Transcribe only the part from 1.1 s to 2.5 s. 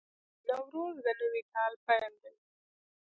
نوي کال پیل دی.